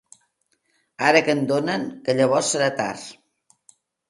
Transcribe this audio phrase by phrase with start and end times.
[1.09, 3.07] Ara que en donen, que llavors serà tard!